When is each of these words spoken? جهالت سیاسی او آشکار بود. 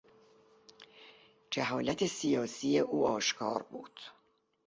جهالت 1.51 2.05
سیاسی 2.05 2.79
او 2.79 3.07
آشکار 3.07 3.63
بود. 3.63 3.99